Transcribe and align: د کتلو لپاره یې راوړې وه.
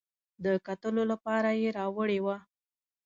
د 0.43 0.45
کتلو 0.67 1.03
لپاره 1.11 1.49
یې 1.61 1.69
راوړې 1.77 2.19
وه. 2.25 2.37